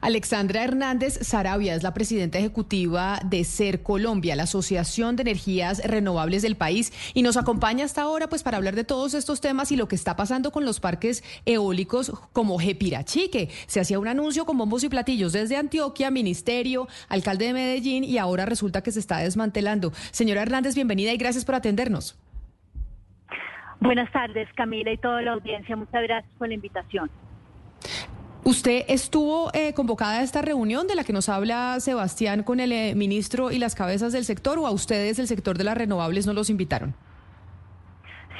Alexandra 0.00 0.62
Hernández 0.62 1.18
Sarabia 1.22 1.74
es 1.74 1.82
la 1.82 1.92
presidenta 1.92 2.38
ejecutiva 2.38 3.18
de 3.24 3.42
SER 3.42 3.82
Colombia, 3.82 4.36
la 4.36 4.44
Asociación 4.44 5.16
de 5.16 5.22
Energías 5.22 5.82
Renovables 5.84 6.42
del 6.42 6.56
país, 6.56 6.92
y 7.14 7.22
nos 7.22 7.36
acompaña 7.36 7.84
hasta 7.84 8.02
ahora 8.02 8.28
pues 8.28 8.44
para 8.44 8.58
hablar 8.58 8.76
de 8.76 8.84
todos 8.84 9.14
estos 9.14 9.40
temas 9.40 9.72
y 9.72 9.76
lo 9.76 9.88
que 9.88 9.96
está 9.96 10.14
pasando 10.14 10.52
con 10.52 10.64
los 10.64 10.78
parques 10.78 11.24
eólicos 11.46 12.12
como 12.32 12.58
Gepirachi, 12.58 13.28
que 13.28 13.48
se 13.66 13.80
hacía 13.80 13.98
un 13.98 14.06
anuncio 14.06 14.46
con 14.46 14.56
bombos 14.56 14.84
y 14.84 14.88
platillos 14.88 15.32
desde 15.32 15.56
Antioquia, 15.56 16.12
ministerio, 16.12 16.86
alcalde 17.08 17.46
de 17.46 17.52
Medellín 17.54 18.04
y 18.04 18.18
ahora 18.18 18.46
resulta 18.46 18.82
que 18.82 18.92
se 18.92 19.00
está 19.00 19.18
desmantelando. 19.18 19.92
Señora 20.12 20.42
Hernández, 20.42 20.76
bienvenida 20.76 21.12
y 21.12 21.16
gracias 21.16 21.44
por 21.44 21.56
atendernos. 21.56 22.16
Buenas 23.80 24.10
tardes, 24.12 24.48
Camila 24.54 24.92
y 24.92 24.96
toda 24.96 25.22
la 25.22 25.32
audiencia. 25.32 25.74
Muchas 25.74 26.02
gracias 26.02 26.32
por 26.38 26.48
la 26.48 26.54
invitación. 26.54 27.10
¿Usted 28.48 28.86
estuvo 28.88 29.50
eh, 29.52 29.74
convocada 29.74 30.20
a 30.20 30.22
esta 30.22 30.40
reunión 30.40 30.86
de 30.86 30.94
la 30.94 31.04
que 31.04 31.12
nos 31.12 31.28
habla 31.28 31.78
Sebastián 31.80 32.42
con 32.42 32.60
el 32.60 32.72
eh, 32.72 32.94
ministro 32.94 33.50
y 33.50 33.58
las 33.58 33.74
cabezas 33.74 34.14
del 34.14 34.24
sector 34.24 34.58
o 34.58 34.66
a 34.66 34.70
ustedes, 34.70 35.18
el 35.18 35.26
sector 35.26 35.58
de 35.58 35.64
las 35.64 35.76
renovables, 35.76 36.26
no 36.26 36.32
los 36.32 36.48
invitaron? 36.48 36.94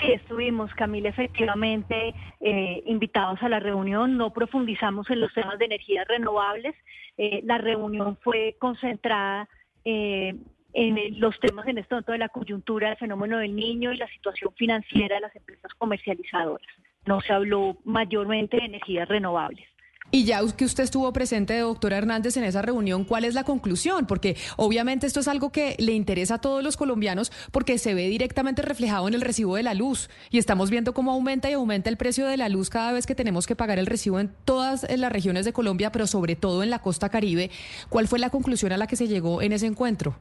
Sí, 0.01 0.13
estuvimos, 0.13 0.73
Camila, 0.73 1.11
efectivamente 1.11 2.15
eh, 2.41 2.83
invitados 2.87 3.43
a 3.43 3.51
la 3.51 3.61
reunión. 3.61 4.17
No 4.17 4.33
profundizamos 4.33 5.11
en 5.11 5.21
los 5.21 5.31
temas 5.35 5.59
de 5.59 5.67
energías 5.67 6.09
renovables. 6.09 6.75
la 7.43 7.59
reunión 7.59 8.17
fue 8.23 8.57
concentrada 8.59 9.47
en 9.85 11.21
los 11.21 11.39
temas 11.39 11.69
en 11.69 11.77
este 11.77 11.95
momento 11.95 12.13
de 12.13 12.19
la 12.19 12.31
coyuntura, 12.31 12.93
el 12.93 12.97
fenómeno 12.97 13.37
del 13.37 13.55
niño 13.55 13.93
y 13.93 13.99
la 13.99 14.09
situación 14.09 14.55
financiera 14.57 15.17
de 15.17 15.21
las 15.21 15.37
empresas 15.37 15.71
comercializadoras. 15.75 16.73
No 17.05 17.21
se 17.21 17.35
habló 17.35 17.77
mayormente 17.85 18.57
de 18.57 18.65
energías 18.65 19.07
renovables. 19.07 19.69
Y 20.11 20.25
ya 20.25 20.41
que 20.57 20.65
usted 20.65 20.85
estuvo 20.85 21.13
presente, 21.13 21.59
doctora 21.59 21.99
Hernández, 21.99 22.37
en 22.39 22.45
esa 22.45 22.63
reunión, 22.63 23.05
¿cuál 23.05 23.25
es 23.25 23.35
la 23.35 23.45
conclusión? 23.45 24.07
Porque 24.07 24.37
obviamente 24.57 25.07
esto 25.07 25.21
es 25.21 25.29
algo 25.29 25.53
que 25.53 25.77
le 25.79 25.93
interesa 25.93 26.37
a 26.37 26.41
todos 26.41 26.65
los 26.65 26.79
colombianos 26.79 27.31
porque 27.53 27.77
se 27.77 27.93
ve 27.93 28.09
directamente 28.09 28.63
reflejado 28.63 29.07
en 29.07 29.15
el 29.15 29.21
recibo 29.21 29.57
de 29.57 29.63
la 29.63 29.75
luz 29.75 30.09
y 30.31 30.39
estamos 30.39 30.71
viendo 30.71 30.95
cómo 30.95 31.13
aumenta 31.13 31.51
y 31.51 31.53
aumenta 31.53 31.91
el 31.91 31.99
precio 31.99 32.27
de 32.27 32.39
la 32.39 32.49
luz 32.49 32.71
cada 32.71 32.93
vez 32.93 33.07
que 33.07 33.15
tenemos 33.15 33.47
que 33.47 33.55
pagar 33.55 33.79
el 33.79 33.85
recibo 33.85 34.19
en 34.19 34.33
todas 34.47 34.87
las 34.97 35.13
regiones 35.13 35.45
de 35.45 35.53
Colombia, 35.53 35.93
pero 35.93 36.07
sobre 36.07 36.37
todo 36.37 36.63
en 36.63 36.71
la 36.71 36.79
costa 36.79 37.11
caribe. 37.11 37.51
¿Cuál 37.91 38.09
fue 38.09 38.19
la 38.19 38.31
conclusión 38.31 38.73
a 38.73 38.79
la 38.79 38.87
que 38.87 38.97
se 38.97 39.09
llegó 39.09 39.43
en 39.43 39.53
ese 39.53 39.67
encuentro? 39.67 40.17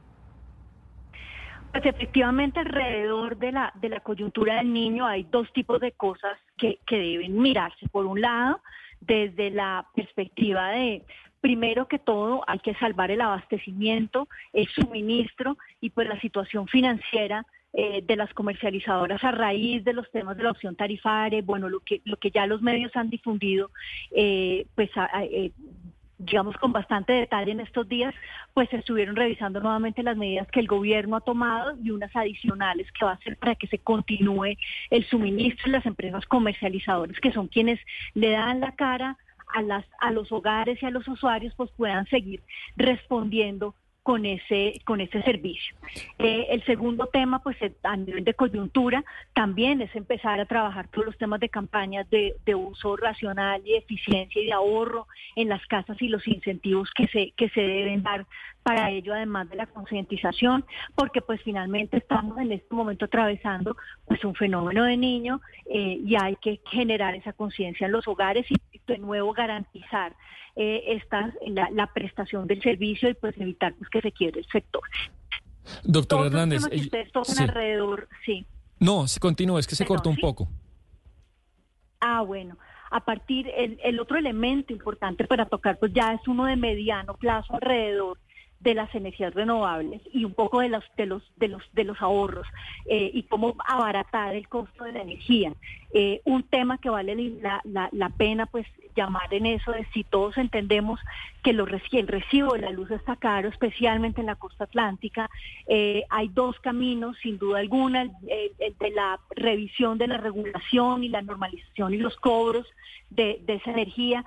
Pues 1.72 1.84
efectivamente 1.86 2.60
alrededor 2.60 3.38
de 3.38 3.52
la, 3.52 3.72
de 3.80 3.88
la 3.88 4.00
coyuntura 4.00 4.56
del 4.56 4.72
niño 4.72 5.06
hay 5.06 5.24
dos 5.24 5.50
tipos 5.54 5.80
de 5.80 5.92
cosas 5.92 6.38
que, 6.58 6.78
que 6.86 6.96
deben 6.96 7.38
mirarse. 7.38 7.88
Por 7.88 8.04
un 8.06 8.20
lado, 8.20 8.60
desde 9.00 9.50
la 9.50 9.86
perspectiva 9.94 10.70
de 10.70 11.02
primero 11.40 11.86
que 11.86 11.98
todo 11.98 12.42
hay 12.46 12.58
que 12.58 12.74
salvar 12.74 13.10
el 13.10 13.20
abastecimiento, 13.20 14.28
el 14.52 14.66
suministro 14.68 15.56
y 15.80 15.90
pues 15.90 16.08
la 16.08 16.20
situación 16.20 16.66
financiera 16.66 17.46
eh, 17.74 18.02
de 18.02 18.16
las 18.16 18.32
comercializadoras 18.34 19.22
a 19.22 19.30
raíz 19.30 19.84
de 19.84 19.92
los 19.92 20.10
temas 20.10 20.36
de 20.36 20.42
la 20.42 20.50
opción 20.50 20.74
tarifaria, 20.74 21.42
bueno, 21.42 21.68
lo 21.68 21.80
que, 21.80 22.00
lo 22.04 22.16
que 22.16 22.30
ya 22.30 22.46
los 22.46 22.62
medios 22.62 22.96
han 22.96 23.10
difundido, 23.10 23.70
eh, 24.10 24.66
pues 24.74 24.90
eh, 25.20 25.52
digamos 26.18 26.56
con 26.56 26.72
bastante 26.72 27.12
detalle 27.12 27.52
en 27.52 27.60
estos 27.60 27.88
días, 27.88 28.14
pues 28.52 28.72
estuvieron 28.72 29.16
revisando 29.16 29.60
nuevamente 29.60 30.02
las 30.02 30.16
medidas 30.16 30.48
que 30.48 30.60
el 30.60 30.66
gobierno 30.66 31.16
ha 31.16 31.20
tomado 31.20 31.76
y 31.82 31.90
unas 31.90 32.14
adicionales 32.14 32.90
que 32.92 33.04
va 33.04 33.12
a 33.12 33.14
hacer 33.14 33.36
para 33.36 33.54
que 33.54 33.68
se 33.68 33.78
continúe 33.78 34.56
el 34.90 35.04
suministro 35.06 35.66
en 35.66 35.72
las 35.72 35.86
empresas 35.86 36.26
comercializadoras, 36.26 37.18
que 37.20 37.32
son 37.32 37.46
quienes 37.46 37.78
le 38.14 38.30
dan 38.30 38.60
la 38.60 38.72
cara 38.72 39.16
a, 39.54 39.62
las, 39.62 39.84
a 40.00 40.10
los 40.10 40.30
hogares 40.32 40.82
y 40.82 40.86
a 40.86 40.90
los 40.90 41.06
usuarios, 41.08 41.54
pues 41.56 41.70
puedan 41.76 42.06
seguir 42.06 42.42
respondiendo 42.76 43.74
con 44.08 44.24
ese, 44.24 44.80
con 44.86 45.02
ese 45.02 45.20
servicio. 45.20 45.76
Eh, 46.18 46.46
el 46.48 46.64
segundo 46.64 47.08
tema, 47.08 47.42
pues 47.42 47.58
a 47.82 47.94
nivel 47.94 48.24
de 48.24 48.32
coyuntura, 48.32 49.04
también 49.34 49.82
es 49.82 49.94
empezar 49.94 50.40
a 50.40 50.46
trabajar 50.46 50.88
todos 50.88 51.04
los 51.04 51.18
temas 51.18 51.40
de 51.40 51.50
campañas 51.50 52.08
de, 52.08 52.34
de, 52.46 52.54
uso 52.54 52.96
racional 52.96 53.60
y 53.66 53.74
eficiencia 53.74 54.40
y 54.40 54.46
de 54.46 54.54
ahorro 54.54 55.08
en 55.36 55.50
las 55.50 55.62
casas 55.66 56.00
y 56.00 56.08
los 56.08 56.26
incentivos 56.26 56.88
que 56.94 57.06
se, 57.08 57.32
que 57.32 57.50
se 57.50 57.60
deben 57.60 58.02
dar 58.02 58.24
para 58.68 58.90
ello, 58.90 59.14
además 59.14 59.48
de 59.48 59.56
la 59.56 59.66
concientización, 59.66 60.62
porque 60.94 61.22
pues 61.22 61.40
finalmente 61.42 61.96
estamos 61.96 62.36
en 62.36 62.52
este 62.52 62.74
momento 62.74 63.06
atravesando 63.06 63.76
pues 64.06 64.22
un 64.26 64.34
fenómeno 64.34 64.84
de 64.84 64.98
niño 64.98 65.40
eh, 65.64 65.98
y 66.04 66.14
hay 66.16 66.36
que 66.36 66.60
generar 66.70 67.14
esa 67.14 67.32
conciencia 67.32 67.86
en 67.86 67.92
los 67.92 68.06
hogares 68.06 68.44
y 68.50 68.56
de 68.86 68.98
nuevo 68.98 69.32
garantizar 69.32 70.14
eh, 70.54 70.82
esta, 70.88 71.32
la, 71.46 71.86
prestación 71.94 72.46
del 72.46 72.60
servicio 72.60 73.08
y 73.08 73.14
pues 73.14 73.34
evitar 73.38 73.74
pues, 73.74 73.88
que 73.88 74.02
se 74.02 74.12
quiebre 74.12 74.40
el 74.40 74.46
sector. 74.48 74.82
Doctor 75.84 76.26
Hernández, 76.26 76.66
que 76.66 76.76
ustedes 76.76 77.10
tocan 77.10 77.38
alrededor, 77.38 78.06
sí. 78.26 78.44
No, 78.80 79.06
se 79.08 79.18
continúa, 79.18 79.60
es 79.60 79.66
que 79.66 79.76
se 79.76 79.86
cortó 79.86 80.10
un 80.10 80.16
poco. 80.16 80.46
Ah, 82.00 82.20
bueno. 82.20 82.58
A 82.90 83.00
partir, 83.00 83.50
el, 83.54 83.78
el 83.82 84.00
otro 84.00 84.18
elemento 84.18 84.72
importante 84.72 85.26
para 85.26 85.46
tocar, 85.46 85.78
pues 85.78 85.92
ya 85.92 86.12
es 86.12 86.26
uno 86.26 86.46
de 86.46 86.56
mediano 86.56 87.14
plazo 87.14 87.54
alrededor 87.54 88.18
de 88.60 88.74
las 88.74 88.92
energías 88.94 89.34
renovables 89.34 90.02
y 90.12 90.24
un 90.24 90.34
poco 90.34 90.60
de 90.60 90.68
los 90.68 90.84
de 90.96 91.06
los 91.06 91.22
de 91.36 91.48
los 91.48 91.62
de 91.72 91.84
los 91.84 92.00
ahorros 92.00 92.46
eh, 92.86 93.10
y 93.12 93.22
cómo 93.24 93.54
abaratar 93.66 94.34
el 94.34 94.48
costo 94.48 94.84
de 94.84 94.92
la 94.92 95.02
energía 95.02 95.52
eh, 95.92 96.20
un 96.24 96.42
tema 96.42 96.76
que 96.78 96.90
vale 96.90 97.14
la, 97.40 97.60
la, 97.64 97.88
la, 97.92 98.10
pena 98.10 98.44
pues 98.44 98.66
llamar 98.94 99.32
en 99.32 99.46
eso 99.46 99.72
es 99.72 99.86
si 99.94 100.04
todos 100.04 100.36
entendemos 100.36 101.00
que 101.42 101.50
el 101.50 102.06
recibo 102.06 102.52
de 102.52 102.60
la 102.60 102.70
luz 102.70 102.90
está 102.90 103.16
caro 103.16 103.48
especialmente 103.48 104.20
en 104.20 104.26
la 104.26 104.36
costa 104.36 104.64
atlántica. 104.64 105.30
Eh, 105.66 106.04
hay 106.10 106.28
dos 106.28 106.60
caminos 106.60 107.16
sin 107.22 107.38
duda 107.38 107.60
alguna 107.60 108.02
el, 108.02 108.76
de 108.78 108.90
la 108.90 109.18
revisión 109.30 109.96
de 109.96 110.08
la 110.08 110.18
regulación 110.18 111.04
y 111.04 111.08
la 111.08 111.22
normalización 111.22 111.94
y 111.94 111.96
los 111.96 112.16
cobros 112.16 112.66
de, 113.08 113.40
de 113.46 113.54
esa 113.54 113.70
energía. 113.70 114.26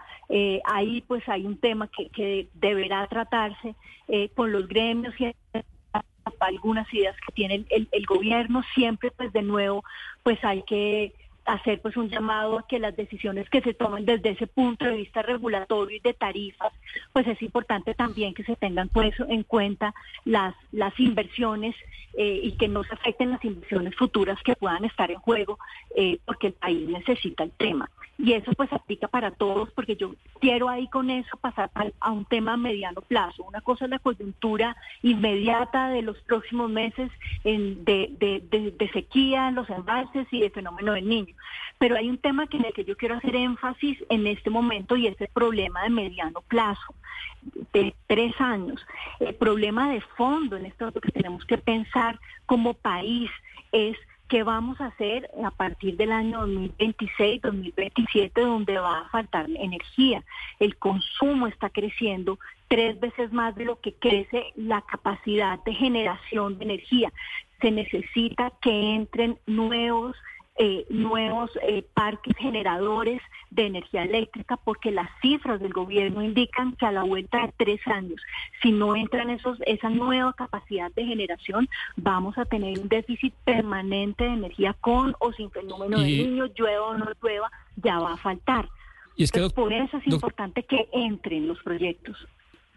Ahí 0.65 1.03
pues 1.07 1.27
hay 1.29 1.45
un 1.45 1.57
tema 1.57 1.87
que, 1.87 2.47
deberá 2.55 3.05
tratarse 3.05 3.75
eh, 4.07 4.29
con 4.35 4.51
los 4.51 4.67
gremios 4.67 5.13
y 5.19 5.31
algunas 6.39 6.91
ideas 6.91 7.15
que 7.25 7.33
tiene 7.33 7.65
el, 7.69 7.87
el, 7.91 8.05
gobierno, 8.05 8.63
siempre 8.73 9.11
pues 9.11 9.31
de 9.31 9.43
nuevo 9.43 9.83
pues 10.23 10.43
hay 10.43 10.63
que 10.63 11.13
hacer 11.45 11.81
pues 11.81 11.97
un 11.97 12.09
llamado 12.09 12.59
a 12.59 12.67
que 12.67 12.79
las 12.79 12.95
decisiones 12.95 13.49
que 13.49 13.61
se 13.61 13.73
tomen 13.73 14.05
desde 14.05 14.29
ese 14.29 14.47
punto 14.47 14.85
de 14.85 14.97
vista 14.97 15.21
regulatorio 15.21 15.97
y 15.97 15.99
de 15.99 16.13
tarifas, 16.13 16.73
pues 17.13 17.27
es 17.27 17.41
importante 17.41 17.93
también 17.93 18.33
que 18.33 18.43
se 18.43 18.55
tengan 18.55 18.89
pues 18.89 19.13
en 19.27 19.43
cuenta 19.43 19.93
las, 20.25 20.55
las 20.71 20.97
inversiones 20.99 21.75
eh, 22.13 22.41
y 22.43 22.51
que 22.53 22.67
no 22.67 22.83
se 22.83 22.93
afecten 22.93 23.31
las 23.31 23.43
inversiones 23.45 23.95
futuras 23.95 24.37
que 24.43 24.55
puedan 24.55 24.83
estar 24.83 25.09
en 25.11 25.19
juego, 25.19 25.57
eh, 25.95 26.19
porque 26.25 26.47
el 26.47 26.53
país 26.53 26.87
necesita 26.89 27.43
el 27.43 27.51
tema. 27.51 27.89
Y 28.17 28.33
eso 28.33 28.51
pues 28.51 28.71
aplica 28.73 29.07
para 29.07 29.31
todos, 29.31 29.71
porque 29.71 29.95
yo 29.95 30.13
quiero 30.39 30.67
ahí 30.69 30.87
con 30.89 31.09
eso 31.09 31.37
pasar 31.37 31.71
a, 31.73 32.11
un 32.11 32.25
tema 32.25 32.53
a 32.53 32.57
mediano 32.57 33.01
plazo. 33.01 33.43
Una 33.43 33.61
cosa 33.61 33.85
es 33.85 33.91
la 33.91 33.99
coyuntura 33.99 34.75
inmediata 35.01 35.89
de 35.89 36.01
los 36.01 36.17
próximos 36.23 36.69
meses 36.69 37.09
de, 37.43 38.89
sequía 38.93 39.47
en 39.47 39.55
los 39.55 39.69
embalses 39.69 40.27
y 40.31 40.41
de 40.41 40.49
fenómeno 40.49 40.93
del 40.93 41.07
niño. 41.07 41.30
Pero 41.77 41.97
hay 41.97 42.09
un 42.09 42.17
tema 42.17 42.47
que 42.47 42.57
en 42.57 42.65
el 42.65 42.73
que 42.73 42.85
yo 42.85 42.95
quiero 42.95 43.15
hacer 43.15 43.35
énfasis 43.35 43.97
en 44.09 44.27
este 44.27 44.49
momento 44.49 44.95
y 44.95 45.07
es 45.07 45.19
el 45.19 45.27
problema 45.29 45.83
de 45.83 45.89
mediano 45.89 46.41
plazo, 46.47 46.93
de 47.73 47.95
tres 48.07 48.33
años. 48.39 48.85
El 49.19 49.35
problema 49.35 49.91
de 49.91 50.01
fondo 50.01 50.57
en 50.57 50.65
esto 50.65 50.91
que 50.91 51.11
tenemos 51.11 51.45
que 51.45 51.57
pensar 51.57 52.19
como 52.45 52.73
país 52.73 53.29
es 53.71 53.97
¿Qué 54.31 54.43
vamos 54.43 54.79
a 54.79 54.85
hacer 54.85 55.29
a 55.43 55.51
partir 55.51 55.97
del 55.97 56.13
año 56.13 56.39
2026, 56.47 57.41
2027, 57.41 58.39
donde 58.39 58.79
va 58.79 58.99
a 58.99 59.09
faltar 59.09 59.49
energía? 59.49 60.23
El 60.57 60.77
consumo 60.77 61.47
está 61.47 61.69
creciendo 61.69 62.39
tres 62.69 62.97
veces 62.97 63.33
más 63.33 63.53
de 63.55 63.65
lo 63.65 63.81
que 63.81 63.93
crece 63.93 64.53
la 64.55 64.83
capacidad 64.83 65.61
de 65.65 65.73
generación 65.73 66.57
de 66.57 66.63
energía. 66.63 67.11
Se 67.59 67.71
necesita 67.71 68.53
que 68.61 68.95
entren 68.95 69.37
nuevos 69.47 70.15
eh, 70.57 70.85
nuevos 70.89 71.49
eh, 71.63 71.83
parques 71.93 72.35
generadores 72.37 73.21
de 73.51 73.65
energía 73.67 74.03
eléctrica 74.03 74.57
porque 74.57 74.91
las 74.91 75.09
cifras 75.21 75.59
del 75.59 75.73
gobierno 75.73 76.21
indican 76.21 76.75
que 76.75 76.85
a 76.85 76.91
la 76.91 77.03
vuelta 77.03 77.41
de 77.41 77.53
tres 77.57 77.79
años, 77.87 78.21
si 78.61 78.71
no 78.71 78.95
entran 78.95 79.29
esos, 79.29 79.57
esa 79.65 79.89
nueva 79.89 80.33
capacidad 80.33 80.91
de 80.91 81.05
generación, 81.05 81.69
vamos 81.95 82.37
a 82.37 82.45
tener 82.45 82.79
un 82.79 82.89
déficit 82.89 83.33
permanente 83.45 84.23
de 84.23 84.33
energía 84.33 84.73
con 84.79 85.15
o 85.19 85.31
sin 85.33 85.49
fenómeno 85.51 85.99
de 85.99 86.07
niño, 86.07 86.45
llueva 86.55 86.87
o 86.87 86.97
no 86.97 87.07
llueva, 87.21 87.51
ya 87.77 87.99
va 87.99 88.13
a 88.13 88.17
faltar. 88.17 88.69
Y 89.15 89.23
es 89.23 89.31
que, 89.31 89.49
por 89.49 89.73
eso 89.73 89.97
es 89.97 90.07
importante 90.07 90.63
que 90.63 90.89
entren 90.91 91.47
los 91.47 91.61
proyectos. 91.61 92.27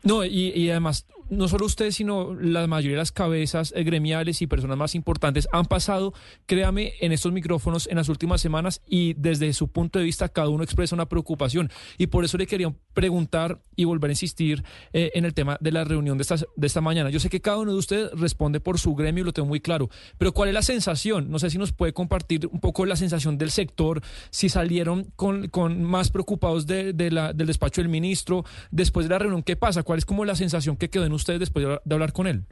No, 0.04 0.22
y, 0.22 0.70
además, 0.70 1.06
no 1.30 1.48
solo 1.48 1.64
usted, 1.64 1.90
sino 1.90 2.34
la 2.34 2.66
mayoría 2.66 2.96
de 2.96 2.98
las 2.98 3.12
cabezas 3.12 3.72
eh, 3.74 3.84
gremiales 3.84 4.42
y 4.42 4.46
personas 4.46 4.76
más 4.76 4.94
importantes 4.94 5.48
han 5.50 5.64
pasado, 5.64 6.12
créame, 6.44 6.92
en 7.00 7.12
estos 7.12 7.32
micrófonos 7.32 7.86
en 7.86 7.96
las 7.96 8.10
últimas 8.10 8.42
semanas 8.42 8.82
y 8.86 9.14
desde 9.14 9.52
su 9.54 9.68
punto 9.68 9.98
de 9.98 10.04
vista 10.04 10.28
cada 10.28 10.50
uno 10.50 10.62
expresa 10.62 10.94
una 10.94 11.08
preocupación. 11.08 11.70
Y 11.96 12.08
por 12.08 12.24
eso 12.24 12.36
le 12.36 12.46
quería 12.46 12.74
preguntar 12.92 13.62
y 13.76 13.84
volver 13.84 14.10
a 14.10 14.12
insistir 14.12 14.62
eh, 14.92 15.10
en 15.14 15.24
el 15.24 15.32
tema 15.32 15.56
de 15.60 15.72
la 15.72 15.84
reunión 15.84 16.18
de 16.18 16.22
esta, 16.22 16.36
de 16.36 16.66
esta 16.66 16.82
mañana. 16.82 17.08
Yo 17.08 17.18
sé 17.18 17.30
que 17.30 17.40
cada 17.40 17.58
uno 17.58 17.72
de 17.72 17.78
ustedes 17.78 18.10
responde 18.12 18.60
por 18.60 18.78
su 18.78 18.94
gremio 18.94 19.22
y 19.22 19.24
lo 19.24 19.32
tengo 19.32 19.48
muy 19.48 19.60
claro, 19.60 19.88
pero 20.18 20.32
¿cuál 20.32 20.50
es 20.50 20.54
la 20.54 20.62
sensación? 20.62 21.30
No 21.30 21.38
sé 21.38 21.48
si 21.48 21.56
nos 21.56 21.72
puede 21.72 21.94
compartir 21.94 22.46
un 22.46 22.60
poco 22.60 22.84
la 22.84 22.96
sensación 22.96 23.38
del 23.38 23.50
sector, 23.50 24.02
si 24.30 24.50
salieron 24.50 25.12
con, 25.16 25.48
con 25.48 25.82
más 25.82 26.10
preocupados 26.10 26.66
de, 26.66 26.92
la, 27.10 27.32
del 27.32 27.46
despacho 27.46 27.80
del 27.80 27.88
ministro 27.88 28.44
después 28.70 29.06
de 29.06 29.10
la 29.10 29.18
reunión. 29.18 29.42
¿Qué 29.42 29.56
pasa? 29.56 29.82
¿Cuál 29.82 29.93
es 29.98 30.06
como 30.06 30.24
la 30.24 30.34
sensación 30.34 30.76
que 30.76 30.90
quedó 30.90 31.04
en 31.04 31.12
ustedes 31.12 31.40
después 31.40 31.66
de 31.84 31.94
hablar 31.94 32.12
con 32.12 32.26
él? 32.26 32.44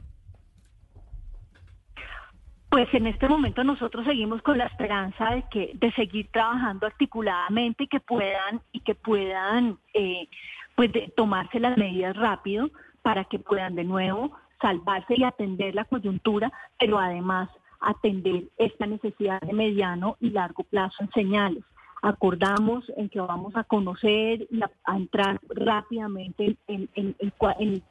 Pues 2.69 2.91
en 2.93 3.05
este 3.05 3.27
momento 3.27 3.63
nosotros 3.63 4.03
seguimos 4.03 4.41
con 4.41 4.57
la 4.57 4.65
esperanza 4.65 5.29
de 5.35 5.43
que 5.51 5.71
de 5.75 5.91
seguir 5.93 6.27
trabajando 6.31 6.87
articuladamente 6.87 7.83
y 7.83 7.87
que 7.87 7.99
puedan 7.99 8.61
y 8.71 8.79
que 8.79 8.95
puedan 8.95 9.77
eh, 9.93 10.27
pues 10.75 10.89
tomarse 11.15 11.59
las 11.59 11.77
medidas 11.77 12.15
rápido 12.15 12.71
para 13.03 13.25
que 13.25 13.37
puedan 13.37 13.75
de 13.75 13.83
nuevo 13.83 14.31
salvarse 14.59 15.13
y 15.15 15.23
atender 15.23 15.75
la 15.75 15.85
coyuntura, 15.85 16.51
pero 16.79 16.97
además 16.97 17.49
atender 17.79 18.45
esta 18.57 18.87
necesidad 18.87 19.39
de 19.41 19.53
mediano 19.53 20.17
y 20.19 20.31
largo 20.31 20.63
plazo 20.63 21.03
en 21.03 21.11
señales 21.11 21.63
acordamos 22.03 22.83
en 22.97 23.07
que 23.07 23.21
vamos 23.21 23.55
a 23.55 23.63
conocer 23.63 24.45
y 24.51 24.61
a, 24.61 24.95
entrar 24.95 25.39
rápidamente 25.47 26.57
en, 26.67 27.81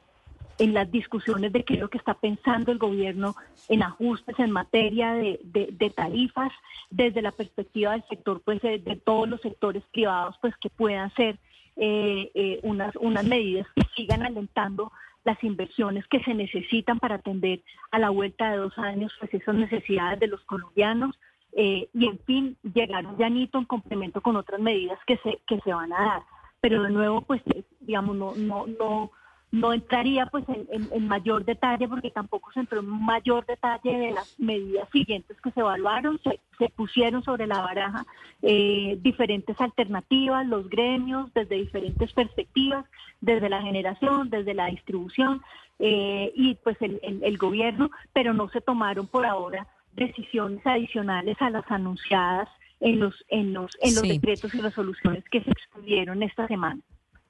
las 0.59 0.91
discusiones 0.91 1.51
de 1.51 1.63
qué 1.63 1.73
es 1.73 1.79
lo 1.79 1.89
que 1.89 1.97
está 1.97 2.13
pensando 2.13 2.71
el 2.71 2.77
gobierno 2.77 3.35
en 3.69 3.81
ajustes 3.81 4.37
en 4.37 4.51
materia 4.51 5.13
de, 5.13 5.93
tarifas 5.95 6.51
desde 6.91 7.23
la 7.23 7.31
perspectiva 7.31 7.93
del 7.93 8.03
sector, 8.07 8.39
pues 8.45 8.61
de, 8.61 9.01
todos 9.03 9.27
los 9.27 9.41
sectores 9.41 9.83
privados, 9.91 10.35
pues 10.39 10.55
que 10.57 10.69
puedan 10.69 11.11
ser 11.15 11.39
eh, 11.75 12.29
eh, 12.35 12.59
unas, 12.61 12.95
unas 12.97 13.25
medidas 13.25 13.65
que 13.75 13.81
sigan 13.95 14.21
alentando 14.21 14.91
las 15.25 15.43
inversiones 15.43 16.05
que 16.07 16.23
se 16.23 16.35
necesitan 16.35 16.99
para 16.99 17.15
atender 17.15 17.61
a 17.89 17.97
la 17.97 18.11
vuelta 18.11 18.51
de 18.51 18.57
dos 18.57 18.77
años 18.77 19.11
pues 19.19 19.33
esas 19.33 19.55
necesidades 19.55 20.19
de 20.19 20.27
los 20.27 20.41
colombianos, 20.41 21.17
eh, 21.55 21.89
y 21.93 22.07
en 22.07 22.19
fin, 22.19 22.57
llegar 22.73 23.05
un 23.05 23.17
llanito 23.17 23.57
en 23.57 23.65
complemento 23.65 24.21
con 24.21 24.35
otras 24.35 24.59
medidas 24.59 24.97
que 25.05 25.17
se, 25.17 25.39
que 25.47 25.59
se 25.59 25.73
van 25.73 25.93
a 25.93 26.03
dar. 26.03 26.23
Pero 26.61 26.83
de 26.83 26.89
nuevo, 26.89 27.21
pues, 27.21 27.41
eh, 27.53 27.63
digamos, 27.81 28.15
no, 28.15 28.33
no, 28.35 28.65
no, 28.67 29.11
no 29.51 29.73
entraría 29.73 30.25
pues 30.27 30.45
en, 30.47 31.07
mayor 31.07 31.45
detalle 31.45 31.87
porque 31.87 32.09
tampoco 32.09 32.51
se 32.53 32.61
entró 32.61 32.79
en 32.79 32.87
mayor 32.87 33.45
detalle 33.45 33.97
de 33.97 34.11
las 34.11 34.39
medidas 34.39 34.89
siguientes 34.91 35.39
que 35.41 35.51
se 35.51 35.59
evaluaron, 35.59 36.19
se, 36.23 36.39
pusieron 36.69 37.23
sobre 37.23 37.45
la 37.45 37.61
baraja 37.61 38.05
eh, 38.41 38.97
diferentes 39.01 39.59
alternativas, 39.59 40.47
los 40.47 40.69
gremios 40.69 41.31
desde 41.33 41.55
diferentes 41.55 42.13
perspectivas, 42.13 42.85
desde 43.21 43.49
la 43.49 43.61
generación, 43.61 44.29
desde 44.29 44.53
la 44.53 44.67
distribución 44.67 45.41
y 45.79 46.55
pues 46.63 46.77
el, 46.81 46.99
el 47.01 47.37
gobierno, 47.37 47.91
pero 48.13 48.33
no 48.33 48.47
se 48.47 48.61
tomaron 48.61 49.05
por 49.05 49.25
ahora 49.25 49.67
decisiones 49.95 50.65
adicionales 50.65 51.37
a 51.39 51.49
las 51.49 51.69
anunciadas 51.69 52.49
en 52.79 52.99
los 52.99 53.15
en 53.29 53.53
los 53.53 53.71
en 53.81 53.95
los 53.95 54.03
decretos 54.03 54.53
y 54.53 54.61
resoluciones 54.61 55.23
que 55.29 55.41
se 55.41 55.51
expidieron 55.51 56.21
esta 56.23 56.47
semana. 56.47 56.81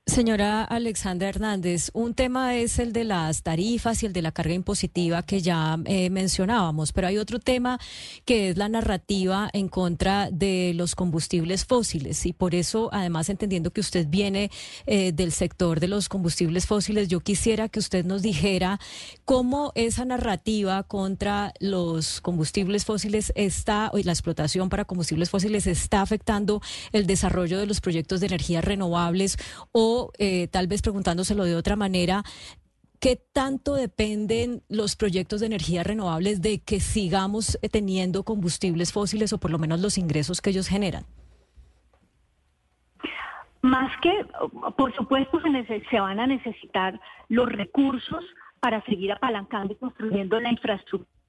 Señora 0.05 0.65
Alexandra 0.65 1.29
Hernández, 1.29 1.89
un 1.93 2.13
tema 2.13 2.57
es 2.57 2.77
el 2.77 2.91
de 2.91 3.05
las 3.05 3.41
tarifas 3.41 4.03
y 4.03 4.05
el 4.05 4.11
de 4.11 4.21
la 4.21 4.33
carga 4.33 4.53
impositiva 4.53 5.23
que 5.23 5.41
ya 5.41 5.79
eh, 5.85 6.09
mencionábamos, 6.09 6.91
pero 6.91 7.07
hay 7.07 7.17
otro 7.17 7.39
tema 7.39 7.79
que 8.25 8.49
es 8.49 8.57
la 8.57 8.67
narrativa 8.67 9.49
en 9.53 9.69
contra 9.69 10.29
de 10.29 10.73
los 10.75 10.95
combustibles 10.95 11.63
fósiles. 11.63 12.25
Y 12.25 12.33
por 12.33 12.53
eso, 12.53 12.89
además, 12.91 13.29
entendiendo 13.29 13.71
que 13.71 13.79
usted 13.79 14.05
viene 14.09 14.51
eh, 14.85 15.13
del 15.13 15.31
sector 15.31 15.79
de 15.79 15.87
los 15.87 16.09
combustibles 16.09 16.67
fósiles, 16.67 17.07
yo 17.07 17.21
quisiera 17.21 17.69
que 17.69 17.79
usted 17.79 18.03
nos 18.03 18.21
dijera 18.21 18.81
cómo 19.23 19.71
esa 19.73 20.03
narrativa 20.03 20.83
contra 20.83 21.53
los 21.61 22.19
combustibles 22.19 22.83
fósiles 22.83 23.31
está, 23.35 23.89
y 23.93 24.03
la 24.03 24.11
explotación 24.11 24.67
para 24.67 24.83
combustibles 24.83 25.29
fósiles 25.29 25.65
está 25.65 26.01
afectando 26.01 26.61
el 26.91 27.07
desarrollo 27.07 27.57
de 27.57 27.67
los 27.67 27.79
proyectos 27.79 28.19
de 28.19 28.27
energías 28.27 28.65
renovables 28.65 29.37
o 29.71 29.92
eh, 30.17 30.47
tal 30.47 30.67
vez 30.67 30.81
preguntándoselo 30.81 31.43
de 31.43 31.55
otra 31.55 31.75
manera, 31.75 32.23
¿Qué 33.03 33.17
tanto 33.33 33.73
dependen 33.73 34.61
los 34.69 34.95
proyectos 34.95 35.41
de 35.41 35.47
energía 35.47 35.83
renovables 35.83 36.41
de 36.41 36.61
que 36.61 36.79
sigamos 36.79 37.59
eh, 37.61 37.67
teniendo 37.67 38.23
combustibles 38.23 38.93
fósiles 38.93 39.33
o 39.33 39.39
por 39.39 39.51
lo 39.51 39.59
menos 39.59 39.81
los 39.81 39.97
ingresos 39.97 40.39
que 40.39 40.51
ellos 40.51 40.69
generan? 40.69 41.03
Más 43.61 43.91
que, 44.01 44.25
por 44.77 44.95
supuesto, 44.95 45.41
se 45.89 45.99
van 45.99 46.21
a 46.21 46.27
necesitar 46.27 46.97
los 47.27 47.49
recursos 47.49 48.23
para 48.61 48.81
seguir 48.85 49.11
apalancando 49.11 49.73
y 49.73 49.75
construyendo 49.75 50.39
la 50.39 50.51
infraestructura 50.51 51.22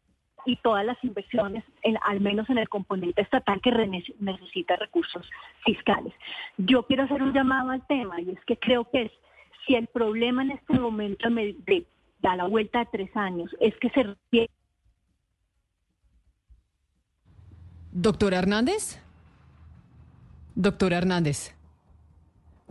y 0.46 0.56
todas 0.56 0.85
las 0.85 1.02
inversiones, 1.02 1.64
al 2.02 2.20
menos 2.20 2.49
en 2.50 2.58
el 2.58 2.69
componente 2.69 3.23
estatal 3.23 3.61
que 3.61 3.70
necesita 4.20 4.76
recursos 4.76 5.29
fiscales. 5.64 6.12
Yo 6.58 6.85
quiero 6.85 7.05
hacer 7.05 7.23
un 7.23 7.32
llamado 7.32 7.70
al 7.70 7.87
tema 7.87 8.20
y 8.20 8.31
es 8.31 8.44
que 8.44 8.56
creo 8.56 8.88
que 8.91 9.02
es, 9.02 9.12
si 9.67 9.75
el 9.75 9.87
problema 9.87 10.43
en 10.43 10.52
este 10.52 10.75
momento 10.75 11.29
da 12.20 12.37
la 12.37 12.46
vuelta 12.46 12.81
de 12.81 12.88
tres 12.93 13.17
años 13.17 13.55
es 13.61 13.75
que 13.76 13.91
se. 13.91 14.49
Doctora 17.93 18.38
Hernández. 18.38 19.00
Doctora 20.55 20.99
Hernández. 20.99 21.55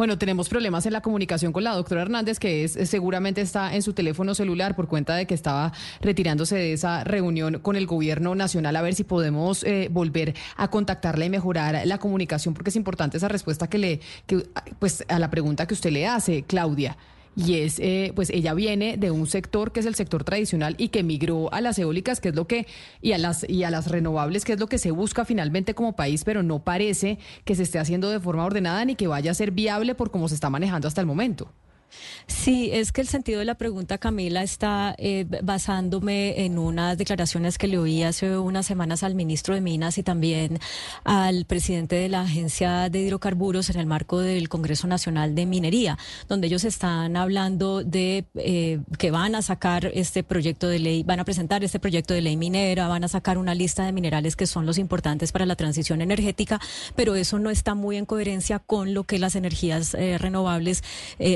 Bueno, 0.04 0.18
tenemos 0.18 0.50
problemas 0.50 0.86
en 0.86 0.92
la 0.92 1.00
comunicación 1.00 1.54
con 1.54 1.64
la 1.64 1.74
doctora 1.74 2.02
Hernández, 2.02 2.38
que 2.38 2.66
es 2.66 2.74
seguramente 2.90 3.40
está 3.40 3.74
en 3.74 3.82
su 3.82 3.94
teléfono 3.94 4.36
celular 4.36 4.76
por 4.76 4.90
cuenta 4.90 5.16
de 5.16 5.26
que 5.26 5.34
estaba 5.34 5.72
retirándose 6.02 6.58
de 6.58 6.74
esa 6.74 7.06
reunión 7.06 7.60
con 7.60 7.78
el 7.78 7.86
gobierno 7.88 8.36
nacional. 8.36 8.76
A 8.76 8.82
ver 8.82 8.96
si 8.96 9.06
podemos 9.06 9.64
eh, 9.64 9.88
volver 9.90 10.36
a 10.58 10.70
contactarla 10.70 11.24
y 11.24 11.30
mejorar 11.30 11.88
la 11.88 12.00
comunicación, 12.00 12.54
porque 12.54 12.70
es 12.70 12.76
importante 12.76 13.16
esa 13.16 13.30
respuesta 13.30 13.70
que 13.70 13.78
le, 13.78 14.02
que, 14.28 14.46
pues, 14.78 15.06
a 15.08 15.20
la 15.20 15.30
pregunta 15.30 15.68
que 15.68 15.74
usted 15.74 15.92
le 15.92 16.06
hace, 16.06 16.44
Claudia 16.44 16.98
y 17.36 17.60
es, 17.60 17.80
eh, 17.80 18.12
pues 18.16 18.30
ella 18.30 18.54
viene 18.54 18.98
de 18.98 19.12
un 19.12 19.28
sector 19.28 19.72
que 19.72 19.80
es 19.80 19.86
el 19.86 19.96
sector 19.96 20.24
tradicional 20.24 20.76
y 20.78 20.90
que 20.90 21.04
migró 21.04 21.52
a 21.54 21.62
las 21.62 21.80
eólicas, 21.80 22.20
que 22.20 22.30
es 22.30 22.36
lo 22.36 22.48
que, 22.48 22.68
y 23.02 23.14
a 23.14 23.18
las, 23.18 23.48
y 23.50 23.64
a 23.64 23.72
las 23.72 23.90
renovables, 23.90 24.46
que 24.46 24.54
es 24.54 24.60
lo 24.60 24.68
que 24.68 24.78
se 24.78 24.92
busca 24.92 25.26
finalmente 25.26 25.74
como 25.74 25.96
país, 25.96 26.24
pero 26.24 26.44
no 26.44 26.64
parece 26.64 27.18
que 27.46 27.56
se 27.56 27.64
esté 27.64 27.80
haciendo 27.80 28.10
de 28.10 28.20
forma 28.20 28.46
ordenada 28.46 28.86
ni 28.86 28.96
que 28.96 29.08
vaya 29.08 29.32
a 29.32 29.34
ser 29.34 29.52
viable 29.52 29.96
por 29.96 30.12
cómo 30.12 30.30
se 30.30 30.36
está 30.36 30.50
manejando 30.50 30.88
hasta 30.88 31.02
el 31.02 31.08
momento. 31.08 31.52
Sí, 32.28 32.70
es 32.72 32.92
que 32.92 33.02
el 33.02 33.08
sentido 33.08 33.40
de 33.40 33.46
la 33.46 33.56
pregunta, 33.56 33.98
Camila, 33.98 34.44
está 34.44 34.96
eh, 34.98 35.26
basándome 35.44 36.46
en 36.46 36.58
unas 36.58 36.98
declaraciones 36.98 37.58
que 37.58 37.68
le 37.68 37.78
oí 37.78 38.04
hace 38.04 38.38
unas 38.38 38.66
semanas 38.66 39.04
al 39.04 39.16
ministro 39.16 39.56
de 39.56 39.62
Minas 39.62 39.98
y 39.98 40.04
también 40.04 40.60
al 41.04 41.46
presidente 41.46 41.96
de 41.96 42.10
la 42.10 42.22
Agencia 42.22 42.90
de 42.90 43.00
Hidrocarburos 43.00 43.70
en 43.70 43.80
el 43.80 43.86
marco 43.86 44.20
del 44.20 44.50
Congreso 44.50 44.88
Nacional 44.88 45.36
de 45.36 45.46
Minería, 45.46 45.98
donde 46.30 46.48
ellos 46.48 46.64
están 46.64 47.18
hablando 47.18 47.84
de 47.84 48.26
eh, 48.36 48.80
que 48.98 49.12
van 49.12 49.36
a 49.36 49.42
sacar 49.42 49.92
este 49.94 50.24
proyecto 50.24 50.68
de 50.68 50.80
ley, 50.80 51.04
van 51.04 51.20
a 51.20 51.26
presentar 51.26 51.64
este 51.64 51.80
proyecto 51.80 52.14
de 52.14 52.22
ley 52.22 52.38
minera, 52.38 52.88
van 52.88 53.04
a 53.04 53.08
sacar 53.08 53.38
una 53.38 53.54
lista 53.54 53.86
de 53.86 53.92
minerales 53.92 54.36
que 54.36 54.48
son 54.48 54.66
los 54.66 54.78
importantes 54.78 55.32
para 55.32 55.46
la 55.46 55.56
transición 55.56 56.02
energética, 56.02 56.60
pero 56.96 57.16
eso 57.16 57.38
no 57.40 57.50
está 57.50 57.76
muy 57.76 57.98
en 57.98 58.06
coherencia 58.06 58.60
con 58.60 58.94
lo 58.94 59.04
que 59.04 59.20
las 59.20 59.36
energías 59.36 59.94
eh, 59.94 60.18
renovables 60.18 60.84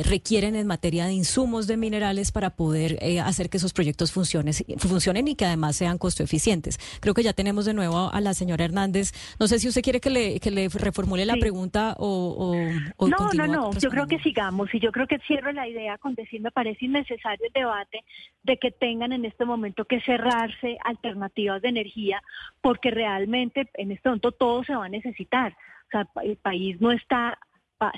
requieren 0.03 0.46
en 0.55 0.67
materia 0.67 1.05
de 1.05 1.13
insumos 1.13 1.67
de 1.67 1.77
minerales 1.77 2.31
para 2.31 2.51
poder 2.51 2.97
eh, 3.01 3.19
hacer 3.19 3.49
que 3.49 3.57
esos 3.57 3.73
proyectos 3.73 4.11
funcionen, 4.11 4.53
funcionen 4.77 5.27
y 5.27 5.35
que 5.35 5.45
además 5.45 5.75
sean 5.75 5.97
costo 5.97 6.23
eficientes. 6.23 6.79
Creo 6.99 7.13
que 7.13 7.23
ya 7.23 7.33
tenemos 7.33 7.65
de 7.65 7.73
nuevo 7.73 8.11
a 8.11 8.21
la 8.21 8.33
señora 8.33 8.65
Hernández. 8.65 9.13
No 9.39 9.47
sé 9.47 9.59
si 9.59 9.67
usted 9.67 9.81
quiere 9.81 9.99
que 9.99 10.09
le, 10.09 10.39
que 10.39 10.51
le 10.51 10.69
reformule 10.69 11.25
la 11.25 11.35
pregunta 11.35 11.95
o, 11.97 12.55
o, 12.97 13.07
No, 13.07 13.31
no, 13.33 13.47
no. 13.47 13.71
Yo 13.73 13.89
creo 13.89 14.07
que 14.07 14.19
sigamos 14.19 14.73
y 14.73 14.79
yo 14.79 14.91
creo 14.91 15.07
que 15.07 15.19
cierro 15.19 15.51
la 15.51 15.67
idea 15.67 15.97
con 15.97 16.15
decir 16.15 16.41
me 16.41 16.51
parece 16.51 16.85
innecesario 16.85 17.45
el 17.45 17.53
debate 17.53 18.03
de 18.43 18.57
que 18.57 18.71
tengan 18.71 19.11
en 19.11 19.25
este 19.25 19.45
momento 19.45 19.85
que 19.85 20.01
cerrarse 20.01 20.77
alternativas 20.83 21.61
de 21.61 21.69
energía 21.69 22.21
porque 22.61 22.91
realmente 22.91 23.69
en 23.75 23.91
este 23.91 24.09
momento 24.09 24.31
todo 24.31 24.63
se 24.63 24.75
va 24.75 24.85
a 24.85 24.89
necesitar. 24.89 25.55
O 25.87 25.89
sea, 25.91 26.07
el 26.23 26.37
país 26.37 26.81
no 26.81 26.91
está 26.91 27.37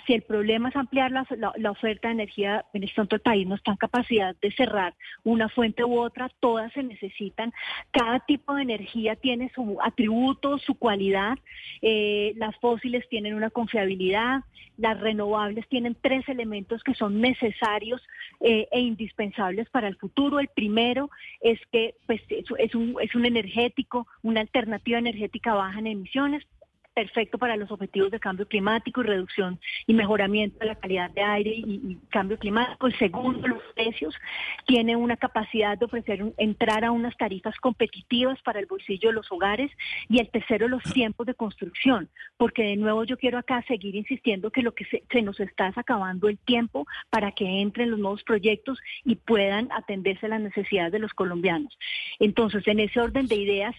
si 0.05 0.13
el 0.13 0.23
problema 0.23 0.69
es 0.69 0.75
ampliar 0.75 1.11
la, 1.11 1.71
oferta 1.71 2.09
de 2.09 2.13
energía, 2.13 2.65
en 2.73 2.83
este 2.83 2.99
momento 2.99 3.15
el 3.15 3.21
país 3.21 3.47
no 3.47 3.55
está 3.55 3.71
en 3.71 3.77
capacidad 3.77 4.35
de 4.41 4.51
cerrar 4.51 4.93
una 5.23 5.47
fuente 5.47 5.83
u 5.85 5.97
otra, 5.97 6.29
todas 6.39 6.71
se 6.73 6.83
necesitan. 6.83 7.53
Cada 7.91 8.19
tipo 8.19 8.55
de 8.55 8.63
energía 8.63 9.15
tiene 9.15 9.49
su 9.55 9.77
atributo, 9.81 10.57
su 10.57 10.75
cualidad. 10.75 11.37
Eh, 11.81 12.33
las 12.35 12.55
fósiles 12.57 13.07
tienen 13.09 13.35
una 13.35 13.49
confiabilidad, 13.49 14.43
las 14.77 14.99
renovables 14.99 15.67
tienen 15.69 15.95
tres 15.99 16.27
elementos 16.27 16.83
que 16.83 16.93
son 16.93 17.21
necesarios 17.21 18.01
eh, 18.41 18.67
e 18.71 18.81
indispensables 18.81 19.69
para 19.69 19.87
el 19.87 19.95
futuro. 19.95 20.39
El 20.39 20.49
primero 20.49 21.09
es 21.39 21.59
que 21.71 21.95
pues, 22.05 22.21
es, 22.29 22.75
un, 22.75 22.95
es 22.99 23.15
un 23.15 23.25
energético, 23.25 24.07
una 24.23 24.41
alternativa 24.41 24.99
energética 24.99 25.53
baja 25.53 25.79
en 25.79 25.87
emisiones 25.87 26.45
perfecto 26.93 27.37
para 27.37 27.55
los 27.55 27.71
objetivos 27.71 28.11
de 28.11 28.19
cambio 28.19 28.47
climático 28.47 29.01
y 29.01 29.05
reducción 29.05 29.59
y 29.87 29.93
mejoramiento 29.93 30.59
de 30.59 30.65
la 30.65 30.75
calidad 30.75 31.09
de 31.11 31.21
aire 31.21 31.51
y, 31.55 31.97
cambio 32.09 32.37
climático. 32.37 32.87
El 32.87 32.97
segundo, 32.97 33.47
los 33.47 33.63
precios, 33.75 34.15
tiene 34.65 34.95
una 34.95 35.17
capacidad 35.17 35.77
de 35.77 35.85
ofrecer 35.85 36.33
entrar 36.37 36.83
a 36.83 36.91
unas 36.91 37.15
tarifas 37.17 37.55
competitivas 37.57 38.41
para 38.41 38.59
el 38.59 38.65
bolsillo 38.65 39.09
de 39.09 39.15
los 39.15 39.31
hogares. 39.31 39.71
Y 40.09 40.19
el 40.19 40.29
tercero, 40.29 40.67
los 40.67 40.83
tiempos 40.83 41.25
de 41.27 41.33
construcción, 41.33 42.09
porque 42.37 42.63
de 42.63 42.75
nuevo 42.75 43.03
yo 43.03 43.17
quiero 43.17 43.37
acá 43.37 43.63
seguir 43.67 43.95
insistiendo 43.95 44.51
que 44.51 44.61
lo 44.61 44.73
que 44.73 44.85
se, 44.85 45.21
nos 45.21 45.39
está 45.39 45.67
es 45.67 45.77
acabando 45.77 46.29
el 46.29 46.37
tiempo 46.37 46.85
para 47.09 47.31
que 47.31 47.61
entren 47.61 47.91
los 47.91 47.99
nuevos 47.99 48.23
proyectos 48.23 48.79
y 49.03 49.15
puedan 49.15 49.69
atenderse 49.71 50.27
las 50.27 50.41
necesidades 50.41 50.91
de 50.91 50.99
los 50.99 51.13
colombianos. 51.13 51.77
Entonces, 52.19 52.67
en 52.67 52.79
ese 52.79 52.99
orden 52.99 53.27
de 53.27 53.35
ideas, 53.35 53.75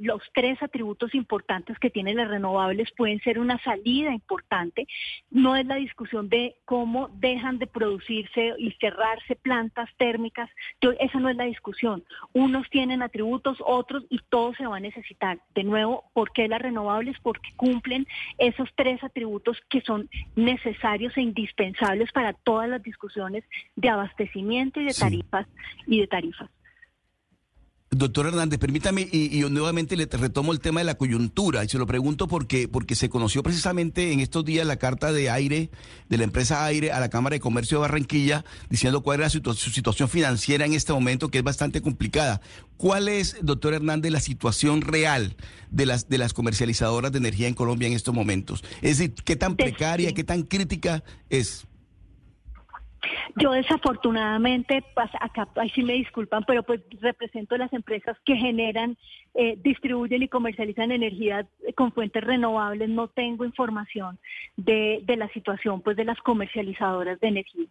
los 0.00 0.22
tres 0.34 0.62
atributos 0.62 1.14
importantes 1.14 1.78
que 1.78 1.90
tienen 2.04 2.16
las 2.16 2.28
renovables 2.28 2.90
pueden 2.96 3.20
ser 3.20 3.38
una 3.38 3.58
salida 3.62 4.12
importante. 4.12 4.86
No 5.30 5.56
es 5.56 5.66
la 5.66 5.76
discusión 5.76 6.28
de 6.28 6.56
cómo 6.64 7.08
dejan 7.14 7.58
de 7.58 7.66
producirse 7.66 8.54
y 8.58 8.72
cerrarse 8.72 9.36
plantas 9.36 9.88
térmicas. 9.96 10.50
Esa 11.00 11.18
no 11.18 11.30
es 11.30 11.36
la 11.36 11.44
discusión. 11.44 12.04
Unos 12.32 12.68
tienen 12.68 13.02
atributos, 13.02 13.58
otros 13.64 14.04
y 14.10 14.20
todos 14.28 14.56
se 14.56 14.66
van 14.66 14.84
a 14.84 14.88
necesitar. 14.88 15.38
De 15.54 15.64
nuevo, 15.64 16.04
¿por 16.12 16.32
qué 16.32 16.46
las 16.46 16.60
renovables? 16.60 17.16
Porque 17.22 17.50
cumplen 17.56 18.06
esos 18.38 18.68
tres 18.74 19.02
atributos 19.02 19.58
que 19.70 19.80
son 19.80 20.08
necesarios 20.36 21.16
e 21.16 21.22
indispensables 21.22 22.12
para 22.12 22.34
todas 22.34 22.68
las 22.68 22.82
discusiones 22.82 23.44
de 23.76 23.88
abastecimiento 23.88 24.80
y 24.80 24.84
de 24.84 24.94
tarifas 24.94 25.46
y 25.86 26.00
de 26.00 26.06
tarifas. 26.06 26.50
Doctor 27.96 28.26
Hernández, 28.26 28.58
permítame, 28.58 29.08
y, 29.10 29.38
yo 29.38 29.48
nuevamente 29.48 29.96
le 29.96 30.06
retomo 30.06 30.52
el 30.52 30.60
tema 30.60 30.80
de 30.80 30.84
la 30.84 30.96
coyuntura, 30.96 31.64
y 31.64 31.68
se 31.68 31.78
lo 31.78 31.86
pregunto 31.86 32.28
porque, 32.28 32.68
porque 32.68 32.94
se 32.94 33.08
conoció 33.08 33.42
precisamente 33.42 34.12
en 34.12 34.20
estos 34.20 34.44
días 34.44 34.66
la 34.66 34.76
carta 34.76 35.12
de 35.12 35.30
aire 35.30 35.70
de 36.08 36.18
la 36.18 36.24
empresa 36.24 36.64
Aire 36.64 36.92
a 36.92 37.00
la 37.00 37.08
Cámara 37.08 37.34
de 37.34 37.40
Comercio 37.40 37.78
de 37.78 37.82
Barranquilla, 37.82 38.44
diciendo 38.68 39.02
cuál 39.02 39.20
era 39.20 39.30
su, 39.30 39.40
situación 39.54 40.08
financiera 40.08 40.66
en 40.66 40.72
este 40.72 40.92
momento, 40.92 41.28
que 41.28 41.38
es 41.38 41.44
bastante 41.44 41.80
complicada. 41.82 42.40
¿Cuál 42.76 43.08
es, 43.08 43.36
doctor 43.42 43.74
Hernández, 43.74 44.10
la 44.10 44.20
situación 44.20 44.80
real 44.80 45.36
de 45.70 45.86
las, 45.86 46.08
de 46.08 46.18
las 46.18 46.32
comercializadoras 46.32 47.12
de 47.12 47.18
energía 47.18 47.48
en 47.48 47.54
Colombia 47.54 47.88
en 47.88 47.94
estos 47.94 48.14
momentos? 48.14 48.64
Es 48.82 48.98
decir, 48.98 49.14
¿qué 49.24 49.36
tan 49.36 49.56
precaria, 49.56 50.12
qué 50.12 50.24
tan 50.24 50.42
crítica 50.42 51.04
es? 51.30 51.66
Yo 53.36 53.52
desafortunadamente, 53.52 54.84
pues, 54.94 55.10
acá 55.20 55.48
ahí 55.56 55.70
sí 55.70 55.82
me 55.82 55.94
disculpan, 55.94 56.44
pero 56.46 56.62
pues 56.62 56.80
represento 57.00 57.56
las 57.56 57.72
empresas 57.72 58.16
que 58.24 58.36
generan, 58.36 58.96
eh, 59.34 59.58
distribuyen 59.62 60.22
y 60.22 60.28
comercializan 60.28 60.92
energía 60.92 61.46
con 61.74 61.92
fuentes 61.92 62.22
renovables. 62.22 62.88
No 62.88 63.08
tengo 63.08 63.44
información 63.44 64.18
de, 64.56 65.00
de 65.04 65.16
la 65.16 65.28
situación 65.28 65.80
pues 65.80 65.96
de 65.96 66.04
las 66.04 66.18
comercializadoras 66.18 67.18
de 67.20 67.28
energía. 67.28 67.66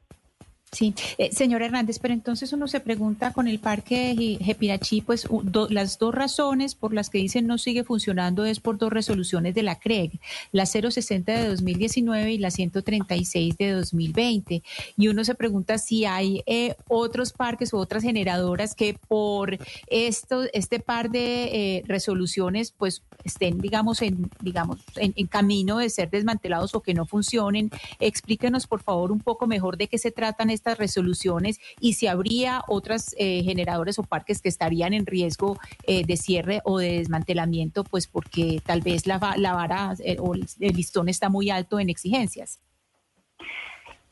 Sí, 0.74 0.96
eh, 1.20 1.30
señor 1.32 1.62
Hernández, 1.62 2.00
pero 2.00 2.16
entonces 2.16 2.52
uno 2.52 2.68
se 2.68 2.80
pregunta 2.80 3.32
con 3.32 3.48
el 3.48 3.60
parque 3.60 4.16
de 4.16 5.04
pues 5.06 5.28
las 5.70 6.00
dos 6.00 6.16
razones 6.16 6.74
por 6.74 6.94
las 6.94 7.12
que 7.12 7.20
dicen 7.20 7.46
no 7.46 7.60
sigue 7.60 7.84
funcionando 7.84 8.44
es 8.44 8.60
por 8.60 8.80
dos 8.80 8.92
resoluciones 8.92 9.54
de 9.54 9.62
la 9.62 9.80
CREG, 9.80 10.20
la 10.52 10.66
060 10.66 11.32
de 11.32 11.48
2019 11.50 12.34
y 12.34 12.38
la 12.40 12.50
136 12.50 13.56
de 13.58 13.72
2020. 13.72 14.64
Y 14.98 15.08
uno 15.10 15.24
se 15.24 15.36
pregunta 15.36 15.78
si 15.78 16.06
hay 16.06 16.42
eh, 16.48 16.76
otros 16.88 17.34
parques 17.34 17.72
u 17.74 17.78
otras 17.78 18.02
generadoras 18.02 18.74
que 18.74 18.98
por 19.08 19.60
esto, 19.88 20.46
este 20.54 20.80
par 20.80 21.12
de 21.12 21.78
eh, 21.78 21.84
resoluciones 21.86 22.72
pues 22.72 23.04
estén, 23.24 23.60
digamos, 23.62 24.02
en, 24.02 24.30
digamos, 24.42 24.80
en, 24.96 25.14
en 25.16 25.28
camino 25.28 25.78
de 25.78 25.90
ser 25.90 26.10
desmantelados 26.10 26.74
o 26.74 26.82
que 26.82 26.96
no 26.96 27.06
funcionen. 27.06 27.70
Explíquenos, 28.00 28.66
por 28.66 28.82
favor, 28.82 29.12
un 29.12 29.20
poco 29.20 29.46
mejor 29.46 29.78
de 29.78 29.88
qué 29.88 29.98
se 30.00 30.12
tratan 30.12 30.50
estas 30.50 30.63
resoluciones 30.66 31.60
y 31.80 31.94
si 31.94 32.08
habría 32.08 32.62
otras 32.68 33.16
eh, 33.18 33.44
generadores 33.44 34.00
o 34.00 34.04
parques 34.04 34.42
que 34.42 34.50
estarían 34.50 34.94
en 34.94 35.06
riesgo 35.06 35.58
eh, 35.86 36.06
de 36.06 36.18
cierre 36.18 36.62
o 36.64 36.80
de 36.80 37.00
desmantelamiento, 37.00 37.84
pues 37.84 38.08
porque 38.08 38.62
tal 38.66 38.82
vez 38.82 39.06
la, 39.06 39.20
la 39.38 39.54
vara 39.54 39.94
eh, 40.04 40.18
o 40.20 40.34
el 40.34 40.46
listón 40.60 41.10
está 41.10 41.30
muy 41.30 41.50
alto 41.50 41.80
en 41.80 41.90
exigencias. 41.90 42.62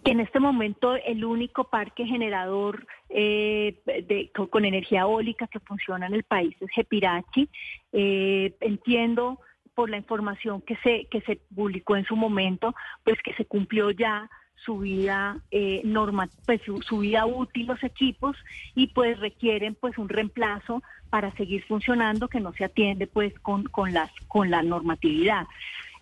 En 0.03 0.19
este 0.19 0.39
momento 0.39 0.95
el 0.95 1.23
único 1.23 1.65
parque 1.65 2.05
generador 2.05 2.87
de, 3.07 4.31
con, 4.49 4.65
energía 4.65 5.01
eólica 5.01 5.47
que 5.47 5.59
funciona 5.59 6.07
en 6.07 6.15
el 6.15 6.23
país 6.23 6.55
es 6.59 6.69
Jepirachi. 6.73 7.47
entiendo 7.91 9.39
por 9.75 9.89
la 9.89 9.97
información 9.97 10.61
que 10.61 10.75
se, 10.77 11.05
que 11.05 11.21
se 11.21 11.39
publicó 11.53 11.95
en 11.95 12.05
su 12.05 12.15
momento, 12.15 12.73
pues 13.03 13.17
que 13.23 13.33
se 13.35 13.45
cumplió 13.45 13.91
ya 13.91 14.29
su 14.65 14.79
vida 14.79 15.37
eh, 15.51 15.81
norma, 15.83 16.29
pues 16.45 16.61
su, 16.63 16.99
vida 16.99 17.25
útil 17.25 17.67
los 17.67 17.83
equipos 17.83 18.35
y 18.75 18.87
pues 18.87 19.19
requieren 19.19 19.75
pues 19.75 19.97
un 19.97 20.09
reemplazo 20.09 20.83
para 21.09 21.31
seguir 21.33 21.63
funcionando 21.65 22.27
que 22.27 22.39
no 22.39 22.53
se 22.53 22.65
atiende 22.65 23.07
pues 23.07 23.37
con, 23.39 23.63
con 23.63 23.93
las 23.93 24.11
con 24.27 24.49
la 24.49 24.61
normatividad. 24.61 25.47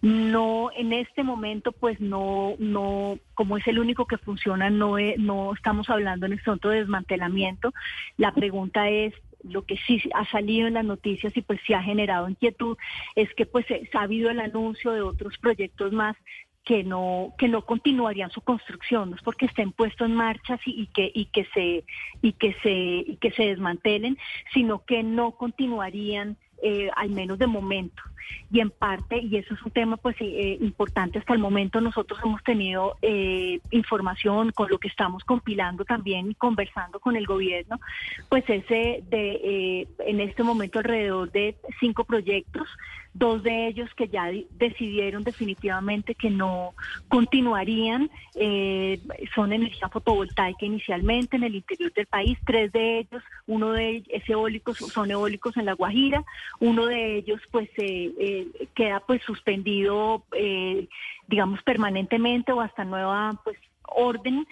No 0.02 0.72
en 0.76 0.94
este 0.94 1.24
momento 1.24 1.72
pues 1.72 2.00
no 2.00 2.56
no 2.60 3.18
como 3.34 3.58
es 3.58 3.68
el 3.68 3.80
único 3.80 4.06
que 4.06 4.18
funciona 4.18 4.70
no 4.70 4.96
no 5.18 5.54
estamos 5.54 5.90
hablando 5.90 6.26
en 6.26 6.34
este 6.34 6.50
momento 6.50 6.70
de 6.70 6.80
desmantelamiento. 6.80 7.74
La 8.18 8.34
pregunta 8.34 8.90
es 8.90 9.14
lo 9.44 9.64
que 9.64 9.78
sí 9.88 10.02
ha 10.14 10.26
salido 10.30 10.68
en 10.68 10.74
las 10.74 10.86
noticias 10.86 11.36
y 11.36 11.42
pues 11.42 11.60
sí 11.66 11.74
ha 11.74 11.82
generado 11.82 12.30
inquietud 12.30 12.78
es 13.16 13.34
que 13.36 13.46
pues 13.46 13.66
ha 13.94 14.02
habido 14.02 14.30
el 14.30 14.40
anuncio 14.40 14.92
de 14.92 15.02
otros 15.02 15.38
proyectos 15.38 15.94
más 15.94 16.18
que 16.64 16.84
no 16.84 17.34
que 17.38 17.48
no 17.48 17.66
continuarían 17.66 18.32
su 18.32 18.42
construcción 18.42 19.10
no 19.10 19.16
es 19.16 19.22
porque 19.22 19.46
estén 19.46 19.72
puestos 19.72 20.08
en 20.08 20.16
marcha 20.16 20.60
y, 20.66 20.88
que 20.88 21.12
y 21.14 21.26
que 21.26 21.46
se 21.54 21.86
y 22.22 22.34
que 22.34 22.54
se 22.62 22.72
y 22.72 23.18
que 23.20 23.32
se 23.32 23.44
desmantelen 23.44 24.18
sino 24.54 24.84
que 24.86 25.04
no 25.04 25.32
continuarían 25.32 26.38
eh, 26.62 26.90
al 26.96 27.10
menos 27.10 27.40
de 27.40 27.48
momento 27.48 28.02
y 28.52 28.60
en 28.60 28.70
parte 28.70 29.18
y 29.18 29.38
eso 29.38 29.54
es 29.54 29.62
un 29.64 29.72
tema 29.72 29.98
pues 29.98 30.16
eh, 30.20 30.58
importante 30.62 31.20
hasta 31.20 31.34
el 31.34 31.40
momento 31.40 31.82
nosotros 31.82 32.20
hemos 32.24 32.44
tenido 32.44 32.98
eh, 33.02 33.60
información 33.72 34.52
con 34.52 34.70
lo 34.70 34.78
que 34.78 34.88
estamos 34.88 35.24
compilando 35.24 35.86
también 35.86 36.32
y 36.32 36.36
conversando 36.36 37.00
con 37.00 37.16
el 37.16 37.26
gobierno 37.26 37.80
pues 38.30 38.44
ese 38.48 39.04
de 39.10 39.88
en 40.00 40.20
este 40.20 40.44
momento 40.44 40.80
alrededor 40.80 41.32
de 41.32 41.56
cinco 41.80 42.04
proyectos 42.04 42.68
dos 43.14 43.42
de 43.44 43.68
ellos 43.68 43.90
que 43.96 44.08
ya 44.08 44.30
decidieron 44.52 45.24
definitivamente 45.24 46.16
que 46.16 46.30
no 46.30 46.74
continuarían, 47.08 48.10
eh, 48.36 49.00
son 49.36 49.52
energía 49.52 49.90
fotovoltaica 49.90 50.66
inicialmente 50.66 51.36
en 51.36 51.44
el 51.44 51.56
interior 51.56 51.92
del 51.94 52.06
país, 52.06 52.38
tres 52.46 52.72
de 52.72 53.00
ellos, 53.00 53.24
uno 53.48 53.72
de 53.72 53.90
ellos 53.90 54.08
es 54.10 54.30
eólicos, 54.30 54.78
son 54.78 55.12
eólicos 55.12 55.58
en 55.58 55.66
La 55.66 55.74
Guajira, 55.74 56.24
uno 56.60 56.86
de 56.86 57.18
ellos 57.18 57.42
pues 57.52 57.70
eh, 57.78 58.09
eh, 58.20 58.68
queda 58.76 59.02
pues 59.02 59.22
suspendido, 59.24 60.24
digamos 61.28 61.62
permanentemente 61.64 62.52
o 62.52 62.62
hasta 62.62 62.84
nueva 62.86 63.40
pues 63.44 63.58
orden, 63.84 64.48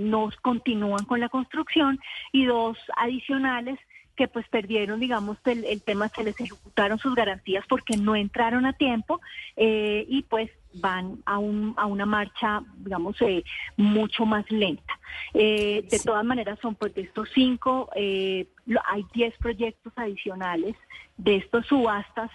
no 0.00 0.30
continúan 0.42 1.04
con 1.04 1.20
la 1.20 1.28
construcción 1.28 2.00
y 2.32 2.44
dos 2.44 2.76
adicionales 2.96 3.78
que 4.16 4.28
pues 4.28 4.46
perdieron, 4.48 5.00
digamos, 5.00 5.38
el, 5.44 5.82
tema, 5.82 6.08
se 6.08 6.22
les 6.22 6.40
ejecutaron 6.40 6.98
sus 6.98 7.14
garantías 7.14 7.64
porque 7.68 7.96
no 7.96 8.14
entraron 8.14 8.64
a 8.66 8.72
tiempo 8.72 9.20
eh, 9.56 10.06
y 10.08 10.22
pues 10.22 10.50
van 10.74 11.18
a, 11.24 11.38
un, 11.38 11.74
a 11.76 11.86
una 11.86 12.06
marcha, 12.06 12.62
digamos, 12.78 13.20
eh, 13.22 13.44
mucho 13.76 14.24
más 14.24 14.48
lenta. 14.50 14.98
Eh, 15.32 15.86
de 15.90 15.98
todas 16.00 16.24
maneras, 16.24 16.58
son 16.60 16.74
pues 16.74 16.94
de 16.94 17.02
estos 17.02 17.28
cinco, 17.34 17.90
hay 17.94 19.06
diez 19.12 19.34
proyectos 19.38 19.92
adicionales 19.96 20.76
de 21.16 21.36
estos 21.36 21.66
subastas 21.66 22.30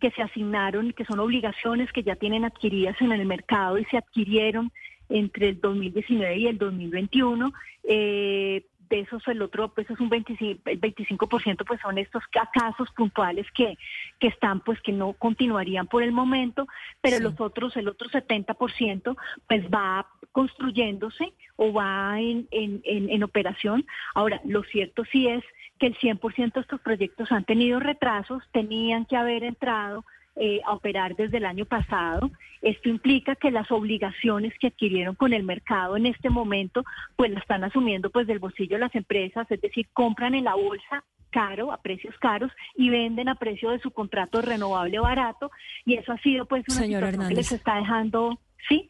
que 0.00 0.10
se 0.10 0.22
asignaron, 0.22 0.92
que 0.92 1.04
son 1.04 1.20
obligaciones 1.20 1.92
que 1.92 2.02
ya 2.02 2.16
tienen 2.16 2.44
adquiridas 2.44 3.00
en 3.00 3.12
el 3.12 3.24
mercado 3.26 3.78
y 3.78 3.84
se 3.86 3.96
adquirieron 3.96 4.72
entre 5.08 5.50
el 5.50 5.60
2019 5.60 6.36
y 6.36 6.46
el 6.46 6.58
2021. 6.58 7.52
Eh, 7.84 8.64
de 8.88 9.00
esos 9.00 9.26
el 9.28 9.42
otro, 9.42 9.72
pues 9.72 9.88
es 9.90 9.98
un 9.98 10.08
25, 10.08 10.60
el 10.66 10.80
25% 10.80 11.64
pues 11.66 11.80
son 11.80 11.98
estos 11.98 12.22
casos 12.52 12.88
puntuales 12.96 13.46
que, 13.52 13.76
que 14.18 14.28
están, 14.28 14.60
pues 14.60 14.80
que 14.82 14.92
no 14.92 15.14
continuarían 15.14 15.86
por 15.86 16.02
el 16.02 16.12
momento, 16.12 16.66
pero 17.00 17.18
los 17.18 17.40
otros, 17.40 17.76
el 17.76 17.88
otro 17.88 18.08
70% 18.08 19.16
pues 19.48 19.64
va 19.72 20.06
construyéndose 20.32 21.32
o 21.56 21.72
va 21.72 22.20
en, 22.20 22.46
en, 22.50 22.82
en, 22.84 23.10
en 23.10 23.22
operación. 23.22 23.86
Ahora, 24.14 24.40
lo 24.44 24.62
cierto 24.64 25.04
sí 25.10 25.28
es 25.28 25.44
que 25.78 25.86
el 25.86 25.96
100% 25.98 26.54
de 26.54 26.60
estos 26.60 26.80
proyectos 26.80 27.32
han 27.32 27.44
tenido 27.44 27.80
retrasos, 27.80 28.42
tenían 28.52 29.06
que 29.06 29.16
haber 29.16 29.44
entrado 29.44 30.04
eh, 30.36 30.60
a 30.64 30.72
operar 30.72 31.14
desde 31.14 31.36
el 31.36 31.44
año 31.44 31.64
pasado. 31.64 32.30
Esto 32.60 32.88
implica 32.88 33.36
que 33.36 33.50
las 33.50 33.70
obligaciones 33.70 34.52
que 34.58 34.68
adquirieron 34.68 35.14
con 35.14 35.32
el 35.32 35.44
mercado 35.44 35.96
en 35.96 36.06
este 36.06 36.30
momento, 36.30 36.84
pues 37.14 37.30
la 37.30 37.38
están 37.38 37.62
asumiendo 37.62 38.10
pues 38.10 38.26
del 38.26 38.40
bolsillo 38.40 38.76
de 38.76 38.80
las 38.80 38.94
empresas, 38.94 39.46
es 39.50 39.60
decir, 39.60 39.86
compran 39.92 40.34
en 40.34 40.44
la 40.44 40.54
bolsa 40.54 41.04
caro, 41.30 41.72
a 41.72 41.82
precios 41.82 42.16
caros, 42.18 42.50
y 42.76 42.90
venden 42.90 43.28
a 43.28 43.34
precio 43.34 43.70
de 43.70 43.80
su 43.80 43.90
contrato 43.90 44.40
renovable 44.40 44.98
barato, 45.00 45.50
y 45.84 45.94
eso 45.94 46.12
ha 46.12 46.18
sido 46.18 46.46
pues 46.46 46.64
una 46.68 46.82
situación 46.82 47.28
que 47.28 47.34
les 47.34 47.52
está 47.52 47.76
dejando, 47.76 48.38
sí, 48.68 48.88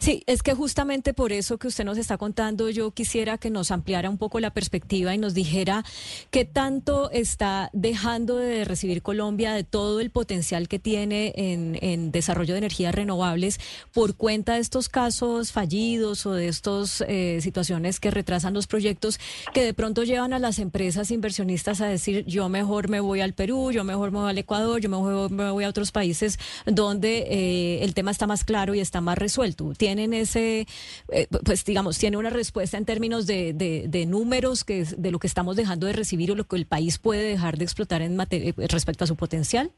Sí, 0.00 0.22
es 0.26 0.42
que 0.42 0.54
justamente 0.54 1.12
por 1.14 1.32
eso 1.32 1.58
que 1.58 1.68
usted 1.68 1.84
nos 1.84 1.98
está 1.98 2.16
contando, 2.16 2.70
yo 2.70 2.90
quisiera 2.92 3.38
que 3.38 3.50
nos 3.50 3.70
ampliara 3.70 4.08
un 4.08 4.18
poco 4.18 4.40
la 4.40 4.52
perspectiva 4.52 5.14
y 5.14 5.18
nos 5.18 5.34
dijera 5.34 5.84
qué 6.30 6.44
tanto 6.44 7.10
está 7.10 7.70
dejando 7.72 8.36
de 8.36 8.64
recibir 8.64 9.02
Colombia 9.02 9.52
de 9.52 9.64
todo 9.64 10.00
el 10.00 10.10
potencial 10.10 10.68
que 10.68 10.78
tiene 10.78 11.32
en, 11.36 12.10
desarrollo 12.12 12.54
de 12.54 12.58
energías 12.58 12.94
renovables 12.94 13.60
por 13.92 14.16
cuenta 14.16 14.54
de 14.54 14.60
estos 14.60 14.88
casos 14.88 15.52
fallidos 15.52 16.24
o 16.26 16.32
de 16.32 16.48
estas 16.48 17.04
eh, 17.06 17.38
situaciones 17.42 18.00
que 18.00 18.10
retrasan 18.10 18.54
los 18.54 18.66
proyectos 18.66 19.20
que 19.52 19.62
de 19.62 19.74
pronto 19.74 20.02
llevan 20.02 20.32
a 20.32 20.38
las 20.38 20.58
empresas 20.58 21.10
inversionistas 21.10 21.80
a 21.80 21.86
decir 21.86 22.24
yo 22.26 22.48
mejor 22.48 22.88
me 22.88 23.00
voy 23.00 23.20
al 23.20 23.34
Perú, 23.34 23.70
yo 23.70 23.84
mejor 23.84 24.10
me 24.12 24.18
voy 24.18 24.30
al 24.30 24.38
Ecuador, 24.38 24.80
yo 24.80 24.88
mejor 24.88 25.30
me 25.30 25.50
voy 25.50 25.64
a 25.64 25.68
otros 25.68 25.92
países 25.92 26.38
donde 26.66 27.26
eh, 27.30 27.84
el 27.84 27.94
tema 27.94 28.10
está 28.10 28.26
más 28.26 28.44
claro 28.44 28.74
y 28.74 28.80
está 28.80 29.00
más 29.00 29.18
resuelto 29.18 29.69
tienen 29.76 30.14
ese, 30.14 30.66
eh, 31.10 31.26
pues 31.44 31.64
digamos, 31.64 31.98
tiene 31.98 32.16
una 32.16 32.30
respuesta 32.30 32.76
en 32.76 32.84
términos 32.84 33.26
de, 33.26 33.52
de, 33.52 34.06
números 34.06 34.64
que 34.64 34.84
de 34.84 35.10
lo 35.10 35.18
que 35.18 35.26
estamos 35.26 35.56
dejando 35.56 35.86
de 35.86 35.92
recibir 35.92 36.32
o 36.32 36.34
lo 36.34 36.44
que 36.44 36.56
el 36.56 36.66
país 36.66 36.98
puede 36.98 37.22
dejar 37.22 37.58
de 37.58 37.64
explotar 37.64 38.02
en 38.02 38.16
materia, 38.16 38.54
respecto 38.56 39.04
a 39.04 39.06
su 39.06 39.16
potencial? 39.16 39.70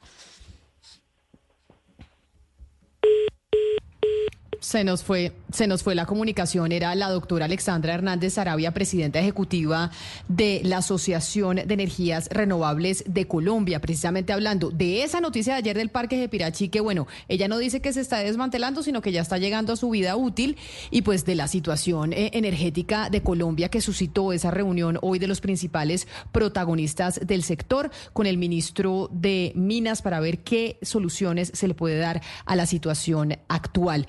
Se 4.63 4.85
nos 4.85 5.03
fue, 5.03 5.33
se 5.53 5.67
nos 5.67 5.83
fue 5.83 5.97
la 5.97 6.07
comunicación. 6.07 6.71
Era 6.71 6.95
la 6.95 7.11
doctora 7.11 7.47
Alexandra 7.47 7.95
Hernández 7.95 8.39
Arabia, 8.39 8.73
presidenta 8.73 9.19
ejecutiva 9.19 9.91
de 10.29 10.61
la 10.63 10.77
Asociación 10.77 11.57
de 11.57 11.75
Energías 11.75 12.29
Renovables 12.31 13.03
de 13.09 13.27
Colombia, 13.27 13.81
precisamente 13.81 14.33
hablando 14.33 14.71
de 14.71 15.03
esa 15.03 15.21
noticia 15.21 15.55
de 15.55 15.59
ayer 15.59 15.77
del 15.77 15.89
Parque 15.89 16.17
de 16.17 16.29
Pirachi, 16.29 16.69
que 16.69 16.81
bueno, 16.81 17.09
ella 17.27 17.49
no 17.49 17.59
dice 17.59 17.81
que 17.81 17.93
se 17.93 18.01
está 18.01 18.19
desmantelando, 18.21 18.85
sino 18.85 19.03
que 19.03 19.11
ya 19.11 19.21
está 19.21 19.37
llegando 19.37 19.73
a 19.73 19.77
su 19.77 19.91
vida 19.91 20.15
útil, 20.15 20.57
y 20.93 21.03
pues 21.03 21.25
de 21.25 21.35
la 21.35 21.49
situación 21.49 22.13
eh, 22.13 22.31
energética 22.33 23.11
de 23.11 23.21
Colombia 23.21 23.69
que 23.69 23.81
suscitó 23.81 24.33
esa 24.33 24.53
reunión 24.53 24.97
hoy 25.03 25.19
de 25.19 25.27
los 25.27 25.41
principales 25.41 26.07
protagonistas 26.31 27.19
del 27.27 27.43
sector 27.43 27.91
con 28.13 28.27
el 28.27 28.39
ministro 28.39 29.11
de 29.11 29.51
Minas 29.57 30.03
para 30.03 30.21
ver 30.21 30.39
qué 30.39 30.79
soluciones 30.83 31.51
se 31.53 31.67
le 31.67 31.75
puede 31.75 31.99
dar 31.99 32.23
a 32.47 32.55
la 32.55 32.67
situación 32.67 33.39
actual. 33.49 34.07